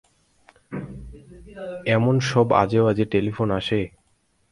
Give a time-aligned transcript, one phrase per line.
[1.87, 3.79] এমন সব আজেবাজে টেলিফোন আসে।